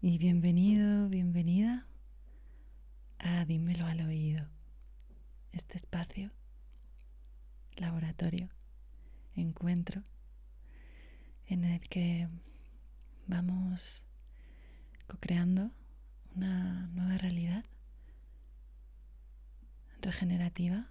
[0.00, 1.84] y bienvenido, bienvenida
[3.18, 4.46] a Dímelo al oído,
[5.50, 6.30] este espacio,
[7.76, 8.48] laboratorio,
[9.34, 10.04] encuentro,
[11.46, 12.28] en el que
[13.26, 14.04] vamos
[15.08, 15.72] co-creando
[16.36, 17.64] una nueva realidad
[20.00, 20.86] regenerativa,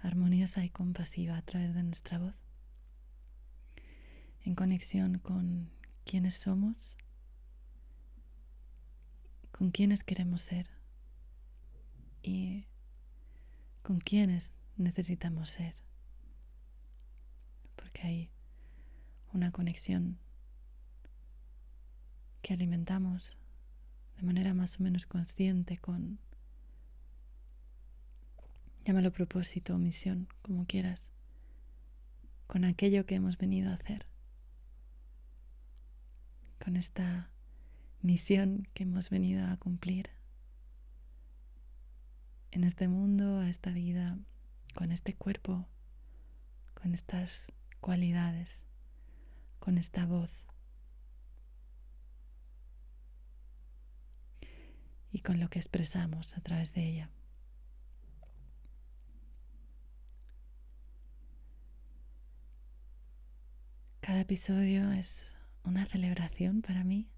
[0.00, 2.34] armoniosa y compasiva a través de nuestra voz,
[4.44, 5.70] en conexión con
[6.04, 6.97] quienes somos
[9.58, 10.70] con quiénes queremos ser
[12.22, 12.68] y
[13.82, 15.74] con quiénes necesitamos ser.
[17.74, 18.30] Porque hay
[19.32, 20.20] una conexión
[22.40, 23.36] que alimentamos
[24.16, 26.20] de manera más o menos consciente con,
[28.84, 31.10] llámalo propósito o misión, como quieras,
[32.46, 34.06] con aquello que hemos venido a hacer,
[36.62, 37.32] con esta
[38.00, 40.10] misión que hemos venido a cumplir
[42.50, 44.18] en este mundo, a esta vida,
[44.74, 45.66] con este cuerpo,
[46.74, 47.46] con estas
[47.80, 48.62] cualidades,
[49.58, 50.30] con esta voz
[55.10, 57.10] y con lo que expresamos a través de ella.
[64.00, 67.10] Cada episodio es una celebración para mí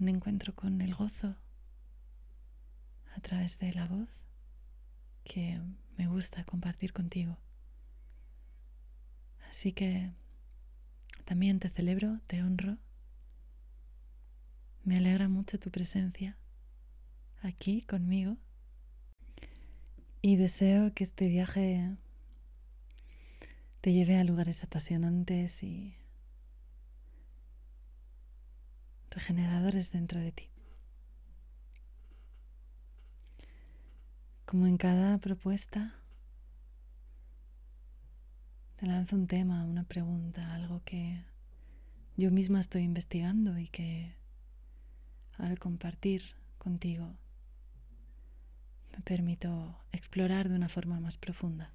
[0.00, 1.36] un encuentro con el gozo
[3.14, 4.08] a través de la voz
[5.24, 5.60] que
[5.96, 7.38] me gusta compartir contigo.
[9.48, 10.12] Así que
[11.24, 12.78] también te celebro, te honro.
[14.84, 16.36] Me alegra mucho tu presencia
[17.42, 18.36] aquí conmigo
[20.20, 21.96] y deseo que este viaje
[23.80, 25.94] te lleve a lugares apasionantes y
[29.12, 30.48] regeneradores dentro de ti.
[34.44, 35.94] Como en cada propuesta,
[38.76, 41.24] te lanzo un tema, una pregunta, algo que
[42.16, 44.16] yo misma estoy investigando y que
[45.38, 46.22] al compartir
[46.58, 47.14] contigo
[48.92, 51.72] me permito explorar de una forma más profunda.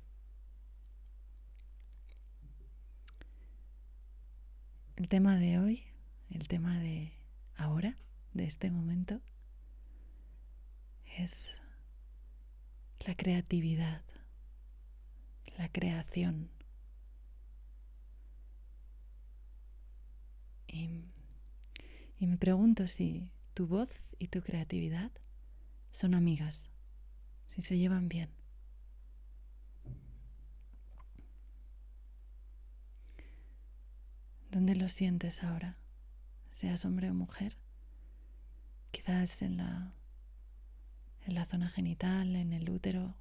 [4.95, 5.83] El tema de hoy,
[6.29, 7.16] el tema de
[7.57, 7.97] ahora,
[8.33, 9.19] de este momento,
[11.17, 11.33] es
[13.05, 14.03] la creatividad,
[15.57, 16.49] la creación.
[20.67, 20.89] Y,
[22.19, 25.11] y, me pregunto si tu voz y tu creatividad
[25.91, 26.63] son amigas,
[27.47, 28.29] si se llevan bien.
[34.51, 35.77] ¿Dónde lo sientes ahora?
[36.57, 37.55] Seas hombre o mujer,
[38.89, 39.93] quizás en la,
[41.27, 43.13] en la zona genital, en el útero,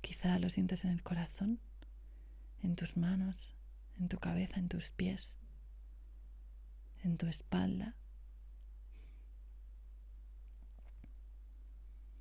[0.00, 1.60] quizá lo sientes en el corazón,
[2.62, 3.50] en tus manos,
[3.98, 5.36] en tu cabeza, en tus pies,
[7.04, 7.94] en tu espalda.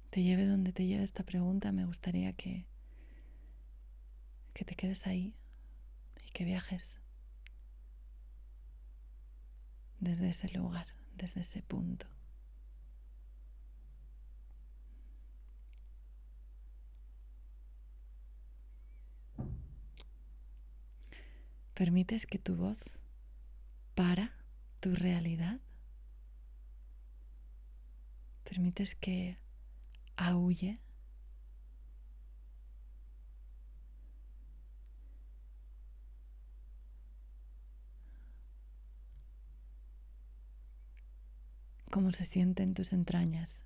[0.09, 2.65] Te lleve donde te lleve esta pregunta, me gustaría que,
[4.53, 5.33] que te quedes ahí
[6.25, 6.97] y que viajes
[9.99, 12.07] desde ese lugar, desde ese punto.
[21.73, 22.79] ¿Permites que tu voz
[23.93, 24.33] para
[24.79, 25.59] tu realidad?
[28.43, 29.37] ¿Permites que
[30.15, 30.79] aúlle
[41.97, 43.59] cómo se siente en tus entrañas.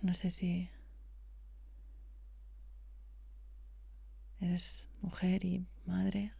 [0.00, 0.70] No sé si
[4.40, 6.32] eres mujer y madre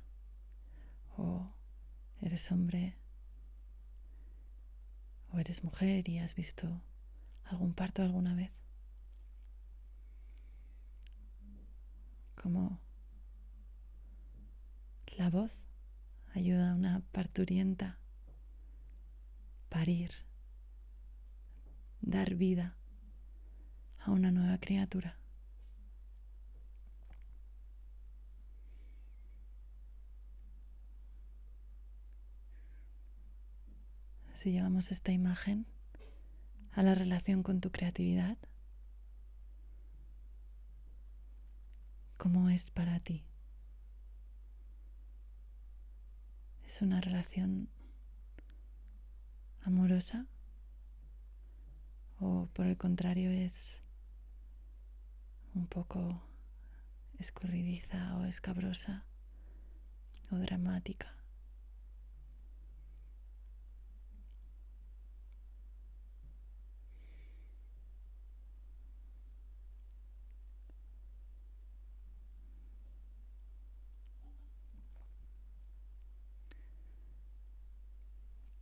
[1.19, 1.47] o
[2.23, 2.97] eres hombre
[5.35, 6.81] o eres mujer y has visto
[7.45, 8.53] algún parto alguna vez.
[12.37, 12.81] Como
[15.19, 15.66] la voz
[16.37, 17.99] ayuda a una parturienta
[19.71, 20.11] parir,
[22.03, 22.77] dar vida
[23.99, 25.19] a una nueva criatura.
[34.35, 35.67] Si llevamos esta imagen
[36.73, 38.37] a la relación con tu creatividad,
[42.19, 43.25] cómo es para ti.
[46.67, 47.69] ¿Es una relación
[49.63, 50.27] amorosa?
[52.21, 53.79] ¿O por el contrario es
[55.55, 56.23] un poco
[57.19, 59.05] escurridiza o escabrosa
[60.31, 61.16] o dramática?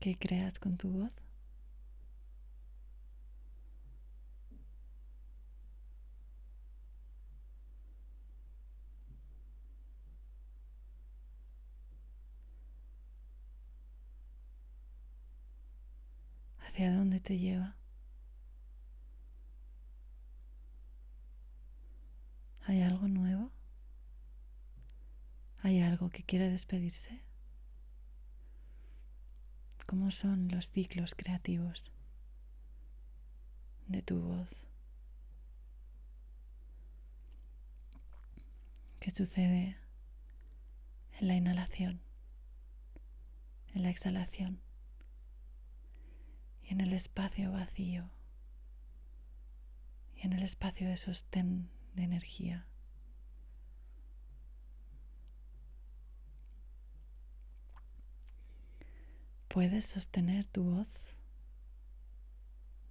[0.05, 1.13] ¿Qué creas con tu voz?
[16.59, 17.75] ¿Hacia dónde te lleva?
[22.67, 23.51] ¿Hay algo nuevo?
[25.63, 27.23] ¿Hay algo que quiere despedirse?
[29.87, 31.93] ¿Cómo son los ciclos creativos
[33.87, 34.49] de tu voz?
[38.99, 39.77] ¿Qué sucede
[41.21, 42.01] en la inhalación,
[43.75, 44.63] en la exhalación
[46.63, 48.09] y en el espacio vacío
[50.17, 52.67] y en el espacio de sostén de energía?
[59.55, 60.89] Puedes sostener tu voz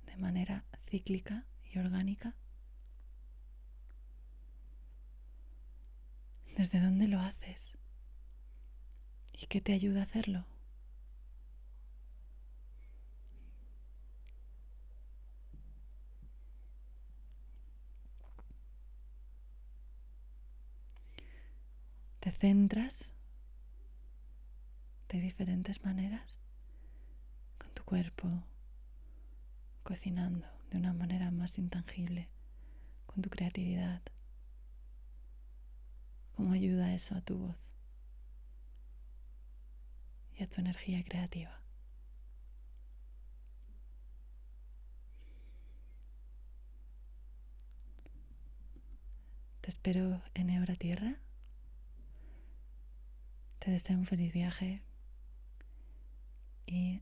[0.05, 2.37] de manera cíclica y orgánica?
[6.55, 7.77] ¿Desde dónde lo haces?
[9.33, 10.45] ¿Y qué te ayuda a hacerlo?
[22.21, 23.11] ¿Te centras
[25.09, 26.42] de diferentes maneras?
[27.83, 28.29] Cuerpo
[29.83, 32.29] cocinando de una manera más intangible
[33.05, 34.01] con tu creatividad.
[36.35, 37.55] ¿Cómo ayuda eso a tu voz
[40.35, 41.59] y a tu energía creativa?
[49.61, 51.15] Te espero en Eura Tierra.
[53.59, 54.81] Te deseo un feliz viaje
[56.65, 57.01] y